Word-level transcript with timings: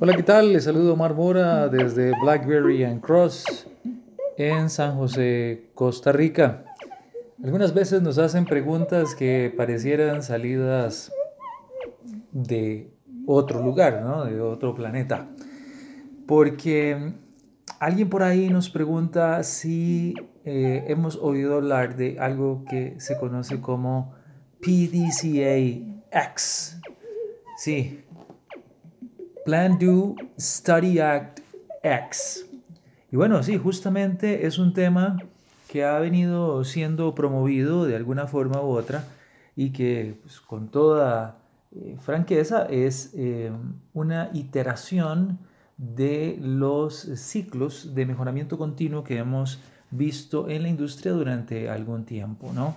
Hola, 0.00 0.14
¿qué 0.14 0.22
tal? 0.22 0.52
Les 0.52 0.62
saludo 0.62 0.92
Omar 0.92 1.14
Mora 1.14 1.66
desde 1.68 2.12
Blackberry 2.20 2.84
and 2.84 3.00
Cross 3.00 3.66
en 4.36 4.70
San 4.70 4.96
José, 4.96 5.70
Costa 5.74 6.12
Rica. 6.12 6.64
Algunas 7.42 7.74
veces 7.74 8.00
nos 8.00 8.16
hacen 8.18 8.44
preguntas 8.44 9.16
que 9.16 9.52
parecieran 9.56 10.22
salidas 10.22 11.12
de 12.30 12.92
otro 13.26 13.60
lugar, 13.60 14.02
¿no? 14.02 14.24
de 14.24 14.40
otro 14.40 14.72
planeta. 14.72 15.26
Porque 16.28 17.14
alguien 17.80 18.08
por 18.08 18.22
ahí 18.22 18.50
nos 18.50 18.70
pregunta 18.70 19.42
si 19.42 20.14
eh, 20.44 20.84
hemos 20.86 21.16
oído 21.16 21.56
hablar 21.56 21.96
de 21.96 22.20
algo 22.20 22.64
que 22.70 22.94
se 23.00 23.16
conoce 23.16 23.60
como 23.60 24.14
PDCA 24.60 25.56
X. 26.12 26.80
Sí, 27.56 28.04
Plan 29.48 29.78
Do 29.78 30.14
Study 30.38 30.98
Act 30.98 31.40
X. 31.82 32.44
Y 33.10 33.16
bueno, 33.16 33.42
sí, 33.42 33.56
justamente 33.56 34.46
es 34.46 34.58
un 34.58 34.74
tema 34.74 35.16
que 35.70 35.86
ha 35.86 35.98
venido 36.00 36.64
siendo 36.64 37.14
promovido 37.14 37.86
de 37.86 37.96
alguna 37.96 38.26
forma 38.26 38.60
u 38.60 38.66
otra 38.66 39.06
y 39.56 39.70
que 39.70 40.18
pues, 40.20 40.38
con 40.38 40.68
toda 40.68 41.38
eh, 41.74 41.96
franqueza 41.98 42.66
es 42.66 43.14
eh, 43.16 43.50
una 43.94 44.28
iteración 44.34 45.38
de 45.78 46.38
los 46.42 47.08
ciclos 47.14 47.94
de 47.94 48.04
mejoramiento 48.04 48.58
continuo 48.58 49.02
que 49.02 49.16
hemos 49.16 49.62
visto 49.90 50.50
en 50.50 50.64
la 50.64 50.68
industria 50.68 51.12
durante 51.12 51.70
algún 51.70 52.04
tiempo. 52.04 52.52
¿no? 52.52 52.76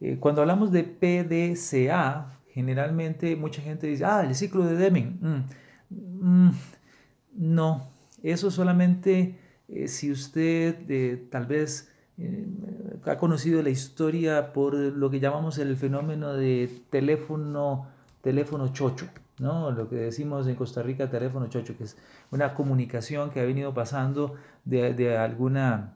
Eh, 0.00 0.16
cuando 0.18 0.40
hablamos 0.40 0.72
de 0.72 0.82
PDCA, 0.82 2.38
generalmente 2.54 3.36
mucha 3.36 3.60
gente 3.60 3.86
dice, 3.86 4.06
ah, 4.06 4.24
el 4.26 4.34
ciclo 4.34 4.64
de 4.64 4.76
Deming. 4.76 5.18
Mm, 5.20 5.44
Mm, 5.90 6.50
no, 7.34 7.88
eso 8.22 8.50
solamente 8.50 9.38
eh, 9.68 9.88
si 9.88 10.10
usted 10.10 10.76
eh, 10.88 11.26
tal 11.30 11.46
vez 11.46 11.92
eh, 12.18 12.46
ha 13.04 13.16
conocido 13.18 13.62
la 13.62 13.70
historia 13.70 14.52
por 14.52 14.74
lo 14.74 15.10
que 15.10 15.20
llamamos 15.20 15.58
el 15.58 15.76
fenómeno 15.76 16.34
de 16.34 16.82
teléfono, 16.90 17.88
teléfono 18.22 18.72
chocho, 18.72 19.08
¿no? 19.38 19.70
Lo 19.70 19.88
que 19.88 19.96
decimos 19.96 20.46
en 20.48 20.54
Costa 20.56 20.82
Rica 20.82 21.10
teléfono 21.10 21.48
chocho, 21.48 21.76
que 21.76 21.84
es 21.84 21.96
una 22.30 22.54
comunicación 22.54 23.30
que 23.30 23.40
ha 23.40 23.44
venido 23.44 23.74
pasando 23.74 24.34
de, 24.64 24.94
de 24.94 25.16
alguna 25.16 25.95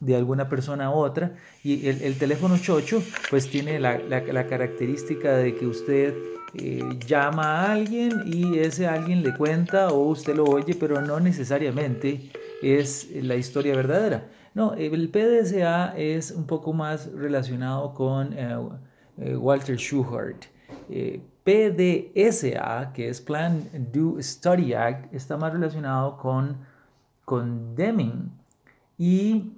de 0.00 0.16
alguna 0.16 0.48
persona 0.48 0.86
a 0.86 0.90
otra 0.90 1.36
y 1.62 1.86
el, 1.88 2.02
el 2.02 2.18
teléfono 2.18 2.58
chocho 2.58 3.02
pues 3.30 3.48
tiene 3.48 3.78
la, 3.78 3.98
la, 3.98 4.46
característica 4.46 5.36
de 5.36 5.54
que 5.54 5.66
usted 5.66 6.14
eh, 6.54 6.82
llama 7.06 7.62
a 7.62 7.72
alguien 7.72 8.22
y 8.26 8.58
ese 8.58 8.86
alguien 8.86 9.22
le 9.22 9.34
cuenta 9.36 9.88
o 9.88 10.08
usted 10.08 10.36
lo 10.36 10.44
oye, 10.44 10.74
pero 10.78 11.00
no 11.00 11.20
necesariamente 11.20 12.30
es 12.62 13.10
la 13.12 13.36
historia 13.36 13.74
verdadera. 13.74 14.28
No, 14.54 14.74
el 14.74 15.08
PDSA 15.08 15.96
es 15.96 16.30
un 16.30 16.46
poco 16.46 16.72
más 16.72 17.10
relacionado 17.12 17.92
con 17.92 18.32
eh, 18.34 18.56
eh, 19.18 19.36
Walter 19.36 19.76
Schuhart. 19.76 20.44
PDSA, 21.44 22.92
que 22.94 23.08
es 23.08 23.20
Plan 23.20 23.68
Do 23.92 24.16
Study 24.20 24.74
Act, 24.74 25.12
está 25.12 25.36
más 25.36 25.52
relacionado 25.52 26.16
con, 26.16 26.58
con 27.24 27.74
Deming. 27.74 28.30
Y 28.96 29.52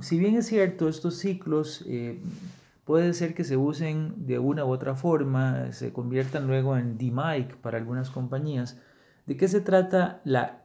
si 0.00 0.18
bien 0.18 0.36
es 0.36 0.46
cierto, 0.46 0.88
estos 0.88 1.18
ciclos 1.18 1.84
Puede 2.84 3.14
ser 3.14 3.34
que 3.34 3.44
se 3.44 3.56
usen 3.56 4.26
de 4.26 4.40
una 4.40 4.64
u 4.64 4.70
otra 4.70 4.96
forma, 4.96 5.70
se 5.72 5.92
conviertan 5.92 6.48
luego 6.48 6.76
en 6.76 6.98
DMIC 6.98 7.56
para 7.58 7.78
algunas 7.78 8.10
compañías. 8.10 8.80
¿De 9.24 9.36
qué 9.36 9.46
se 9.46 9.60
trata 9.60 10.20
la, 10.24 10.64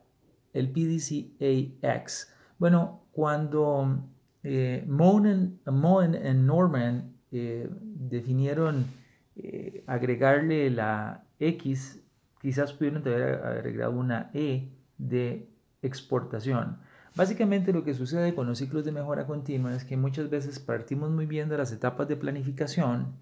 el 0.53 0.71
PDCAX? 0.71 2.33
Bueno, 2.57 3.03
cuando 3.11 4.03
eh, 4.41 4.83
Moen, 4.87 5.59
y 5.63 6.33
Norman 6.33 7.13
eh, 7.31 7.69
definieron 7.81 8.87
eh, 9.35 9.83
agregarle 9.85 10.71
la 10.71 11.23
X, 11.39 12.01
quizás 12.41 12.73
pudieron 12.73 13.07
haber 13.07 13.45
agregado 13.45 13.91
una 13.91 14.31
E 14.33 14.71
de 14.97 15.51
exportación. 15.83 16.79
Básicamente 17.17 17.73
lo 17.73 17.83
que 17.83 17.95
sucede 17.95 18.35
con 18.35 18.45
los 18.45 18.59
ciclos 18.59 18.85
de 18.85 18.91
mejora 18.91 19.25
continua 19.25 19.75
es 19.75 19.83
que 19.83 19.97
muchas 19.97 20.29
veces 20.29 20.59
partimos 20.59 21.09
muy 21.09 21.25
bien 21.25 21.49
de 21.49 21.57
las 21.57 21.71
etapas 21.71 22.07
de 22.07 22.15
planificación, 22.15 23.15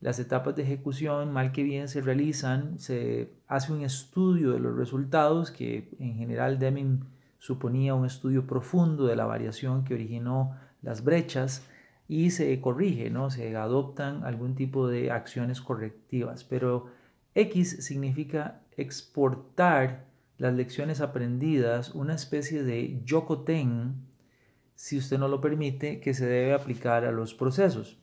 las 0.00 0.18
etapas 0.18 0.56
de 0.56 0.62
ejecución 0.62 1.30
mal 1.30 1.52
que 1.52 1.62
bien 1.62 1.88
se 1.88 2.00
realizan, 2.00 2.78
se 2.78 3.34
hace 3.46 3.74
un 3.74 3.82
estudio 3.82 4.52
de 4.52 4.60
los 4.60 4.74
resultados 4.74 5.50
que 5.50 5.90
en 5.98 6.16
general 6.16 6.58
Deming 6.58 7.04
suponía 7.38 7.94
un 7.94 8.06
estudio 8.06 8.46
profundo 8.46 9.04
de 9.04 9.16
la 9.16 9.26
variación 9.26 9.84
que 9.84 9.92
originó 9.92 10.56
las 10.80 11.04
brechas 11.04 11.66
y 12.08 12.30
se 12.30 12.58
corrige, 12.62 13.10
¿no? 13.10 13.28
se 13.28 13.54
adoptan 13.54 14.24
algún 14.24 14.54
tipo 14.54 14.88
de 14.88 15.10
acciones 15.10 15.60
correctivas, 15.60 16.42
pero 16.42 16.86
X 17.34 17.84
significa 17.84 18.62
exportar 18.78 20.09
las 20.40 20.54
lecciones 20.54 21.02
aprendidas, 21.02 21.94
una 21.94 22.14
especie 22.14 22.62
de 22.62 23.02
yokoten, 23.04 24.06
si 24.74 24.96
usted 24.96 25.18
no 25.18 25.28
lo 25.28 25.42
permite, 25.42 26.00
que 26.00 26.14
se 26.14 26.24
debe 26.24 26.54
aplicar 26.54 27.04
a 27.04 27.12
los 27.12 27.34
procesos. 27.34 27.98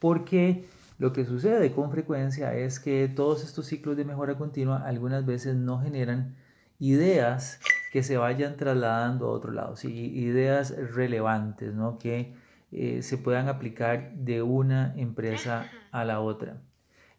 Porque 0.00 0.66
lo 0.98 1.12
que 1.12 1.24
sucede 1.24 1.70
con 1.70 1.92
frecuencia 1.92 2.56
es 2.56 2.80
que 2.80 3.06
todos 3.06 3.44
estos 3.44 3.66
ciclos 3.66 3.96
de 3.96 4.04
mejora 4.04 4.36
continua 4.36 4.78
algunas 4.84 5.24
veces 5.26 5.54
no 5.54 5.80
generan 5.80 6.34
ideas 6.80 7.60
que 7.92 8.02
se 8.02 8.16
vayan 8.16 8.56
trasladando 8.56 9.26
a 9.26 9.30
otro 9.30 9.52
lado, 9.52 9.76
¿sí? 9.76 9.92
ideas 9.92 10.74
relevantes 10.92 11.72
¿no? 11.72 11.98
que 11.98 12.34
eh, 12.72 13.02
se 13.02 13.16
puedan 13.16 13.46
aplicar 13.46 14.12
de 14.16 14.42
una 14.42 14.92
empresa 14.96 15.70
a 15.92 16.04
la 16.04 16.18
otra. 16.18 16.60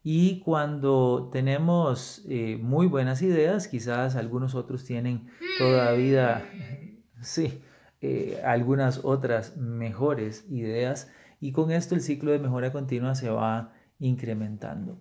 Y 0.02 0.40
cuando 0.40 1.28
tenemos 1.30 2.24
eh, 2.28 2.58
muy 2.60 2.86
buenas 2.86 3.20
ideas, 3.22 3.68
quizás 3.68 4.16
algunos 4.16 4.54
otros 4.54 4.84
tienen 4.84 5.26
todavía, 5.58 6.44
mm. 6.54 7.22
sí, 7.22 7.60
eh, 8.00 8.40
algunas 8.44 9.04
otras 9.04 9.58
mejores 9.58 10.46
ideas 10.50 11.10
y 11.38 11.52
con 11.52 11.70
esto 11.70 11.94
el 11.94 12.00
ciclo 12.00 12.32
de 12.32 12.38
mejora 12.38 12.72
continua 12.72 13.14
se 13.14 13.28
va 13.28 13.74
incrementando. 13.98 14.98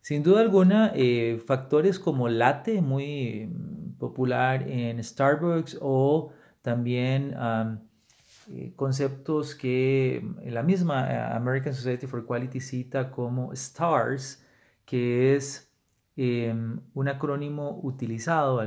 Sin 0.00 0.22
duda 0.22 0.40
alguna, 0.40 0.92
eh, 0.94 1.40
factores 1.46 1.98
como 1.98 2.28
late, 2.28 2.80
muy 2.80 3.46
mm, 3.46 3.98
popular 3.98 4.68
en 4.68 5.02
Starbucks, 5.02 5.78
o 5.80 6.32
también 6.62 7.34
conceptos 8.76 9.54
que 9.54 10.26
la 10.44 10.62
misma 10.62 11.34
American 11.36 11.74
Society 11.74 12.06
for 12.06 12.26
Quality 12.26 12.60
cita 12.60 13.10
como 13.10 13.54
STARS, 13.54 14.44
que 14.84 15.36
es 15.36 15.72
em, 16.16 16.80
un 16.94 17.08
acrónimo 17.08 17.80
utilizado 17.82 18.60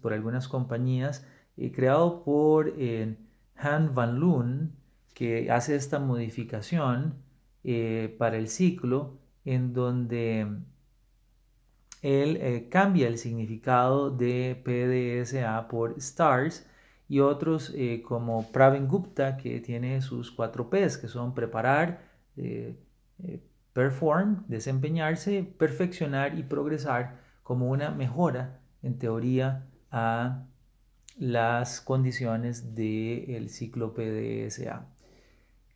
por 0.00 0.12
algunas 0.12 0.48
compañías, 0.48 1.26
eh, 1.56 1.72
creado 1.72 2.22
por 2.22 2.74
eh, 2.76 3.16
Han 3.56 3.94
Van 3.94 4.20
Loon, 4.20 4.76
que 5.14 5.50
hace 5.50 5.74
esta 5.74 5.98
modificación 5.98 7.14
eh, 7.64 8.14
para 8.18 8.36
el 8.36 8.48
ciclo, 8.48 9.18
en 9.44 9.72
donde 9.72 10.46
él 12.02 12.68
cambia 12.70 13.08
el 13.08 13.18
significado 13.18 14.10
de 14.10 14.60
PDSA 14.64 15.68
por 15.68 16.00
STARS 16.00 16.66
y 17.10 17.20
otros 17.20 17.74
como 18.04 18.50
Pravin 18.50 18.88
Gupta, 18.88 19.36
que 19.36 19.60
tiene 19.60 20.00
sus 20.00 20.30
cuatro 20.30 20.70
Ps, 20.70 20.96
que 20.96 21.08
son 21.08 21.34
preparar, 21.34 22.00
Perform, 23.72 24.44
desempeñarse, 24.48 25.44
perfeccionar 25.56 26.36
y 26.36 26.42
progresar 26.42 27.20
como 27.42 27.70
una 27.70 27.90
mejora, 27.90 28.60
en 28.82 28.98
teoría, 28.98 29.66
a 29.92 30.44
las 31.18 31.80
condiciones 31.80 32.74
del 32.74 33.48
ciclo 33.48 33.94
PDSA. 33.94 34.86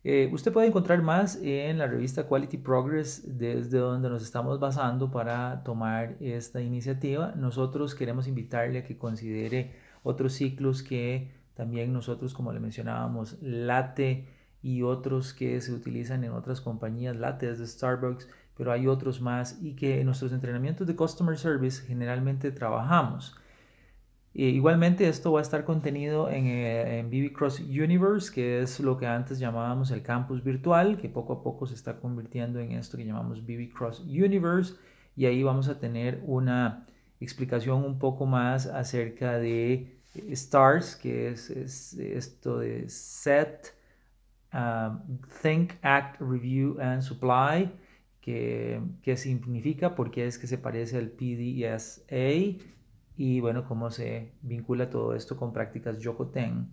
Eh, 0.03 0.29
usted 0.31 0.51
puede 0.51 0.67
encontrar 0.67 1.01
más 1.01 1.39
en 1.41 1.77
la 1.77 1.87
revista 1.87 2.27
Quality 2.27 2.57
Progress, 2.57 3.37
desde 3.39 3.79
donde 3.79 4.09
nos 4.09 4.21
estamos 4.23 4.59
basando 4.59 5.09
para 5.09 5.63
tomar 5.63 6.17
esta 6.19 6.61
iniciativa. 6.61 7.33
Nosotros 7.35 7.95
queremos 7.95 8.27
invitarle 8.27 8.79
a 8.79 8.83
que 8.83 8.97
considere 8.97 9.73
otros 10.05 10.33
ciclos 10.33 10.83
que 10.83 11.31
también 11.55 11.91
nosotros, 11.91 12.33
como 12.33 12.53
le 12.53 12.59
mencionábamos, 12.59 13.37
late 13.41 14.27
y 14.61 14.83
otros 14.83 15.33
que 15.33 15.59
se 15.61 15.73
utilizan 15.73 16.23
en 16.23 16.31
otras 16.31 16.61
compañías, 16.61 17.15
lates 17.15 17.59
de 17.59 17.67
Starbucks, 17.67 18.29
pero 18.55 18.71
hay 18.71 18.87
otros 18.87 19.19
más 19.19 19.59
y 19.61 19.75
que 19.75 19.99
en 19.99 20.05
nuestros 20.05 20.31
entrenamientos 20.31 20.85
de 20.85 20.95
Customer 20.95 21.37
Service 21.37 21.83
generalmente 21.85 22.51
trabajamos. 22.51 23.35
E 24.33 24.49
igualmente 24.49 25.07
esto 25.07 25.31
va 25.31 25.39
a 25.39 25.41
estar 25.41 25.63
contenido 25.63 26.29
en, 26.29 26.45
eh, 26.47 26.99
en 26.99 27.09
BB 27.09 27.33
Cross 27.33 27.61
Universe, 27.61 28.31
que 28.33 28.61
es 28.61 28.79
lo 28.81 28.97
que 28.97 29.07
antes 29.07 29.39
llamábamos 29.39 29.91
el 29.91 30.03
campus 30.03 30.43
virtual, 30.43 30.97
que 30.97 31.09
poco 31.09 31.33
a 31.33 31.41
poco 31.41 31.65
se 31.65 31.73
está 31.73 31.99
convirtiendo 31.99 32.59
en 32.59 32.73
esto 32.73 32.97
que 32.97 33.05
llamamos 33.05 33.45
BB 33.45 33.71
Cross 33.73 34.01
Universe, 34.01 34.75
y 35.15 35.25
ahí 35.25 35.41
vamos 35.41 35.69
a 35.69 35.79
tener 35.79 36.21
una 36.25 36.85
explicación 37.21 37.83
un 37.83 37.97
poco 37.97 38.25
más 38.25 38.67
acerca 38.67 39.37
de 39.37 39.94
STARS, 40.33 40.95
que 40.95 41.29
es, 41.29 41.49
esto 41.49 42.59
de 42.59 42.87
Set, 42.89 43.73
um, 44.53 45.19
Think, 45.41 45.73
Act, 45.81 46.21
Review 46.21 46.77
and 46.79 47.01
Supply, 47.01 47.71
que, 48.21 48.81
que 49.01 49.17
significa, 49.17 49.95
porque 49.95 50.25
es 50.25 50.37
que 50.37 50.47
se 50.47 50.57
parece 50.57 50.97
al 50.97 51.09
PDSA 51.09 52.59
y 53.17 53.39
bueno, 53.39 53.65
cómo 53.67 53.91
se 53.91 54.31
vincula 54.41 54.89
todo 54.89 55.15
esto 55.15 55.37
con 55.37 55.53
prácticas 55.53 55.99
Yokoten 55.99 56.69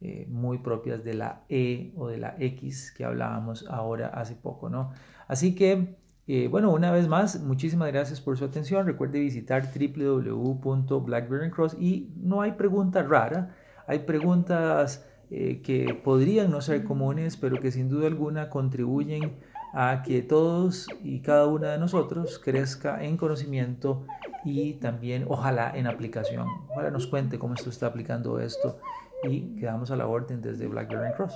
eh, 0.00 0.26
muy 0.28 0.58
propias 0.58 1.02
de 1.04 1.14
la 1.14 1.44
E 1.48 1.92
o 1.96 2.08
de 2.08 2.18
la 2.18 2.36
X 2.38 2.92
que 2.92 3.04
hablábamos 3.04 3.66
ahora 3.68 4.08
hace 4.08 4.34
poco, 4.34 4.68
¿no? 4.68 4.92
Así 5.28 5.54
que, 5.54 5.96
eh, 6.26 6.48
bueno, 6.48 6.72
una 6.72 6.90
vez 6.90 7.06
más, 7.06 7.40
muchísimas 7.40 7.92
gracias 7.92 8.20
por 8.20 8.38
su 8.38 8.44
atención. 8.44 8.86
Recuerde 8.86 9.20
visitar 9.20 9.68
www.blackberry 9.74 11.50
cross 11.50 11.76
y 11.78 12.10
no 12.16 12.40
hay 12.40 12.52
pregunta 12.52 13.02
rara, 13.02 13.54
hay 13.86 14.00
preguntas 14.00 15.06
eh, 15.30 15.60
que 15.62 15.94
podrían 15.94 16.50
no 16.50 16.62
ser 16.62 16.84
comunes, 16.84 17.36
pero 17.36 17.60
que 17.60 17.70
sin 17.70 17.88
duda 17.88 18.06
alguna 18.06 18.48
contribuyen 18.48 19.38
a 19.74 20.02
que 20.02 20.22
todos 20.22 20.86
y 21.02 21.20
cada 21.20 21.46
una 21.46 21.72
de 21.72 21.78
nosotros 21.78 22.38
crezca 22.38 23.04
en 23.04 23.16
conocimiento 23.16 24.06
y 24.44 24.74
también 24.74 25.26
ojalá 25.28 25.76
en 25.76 25.86
aplicación. 25.86 26.46
Ojalá 26.70 26.90
nos 26.90 27.06
cuente 27.06 27.38
cómo 27.38 27.54
esto 27.54 27.70
está 27.70 27.88
aplicando 27.88 28.38
esto 28.38 28.78
y 29.24 29.56
quedamos 29.56 29.90
a 29.90 29.96
la 29.96 30.06
orden 30.06 30.40
desde 30.40 30.68
Blackberry 30.68 31.12
Cross. 31.14 31.34